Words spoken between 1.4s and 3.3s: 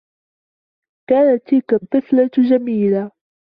تلك الطّفلة جميلة.